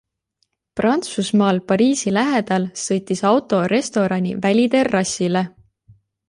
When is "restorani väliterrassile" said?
3.75-5.45